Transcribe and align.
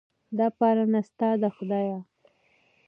دا 0.37 0.47
پالنه 0.57 1.01
ستا 1.09 1.29
ده 1.41 1.49
خدایه. 1.57 1.99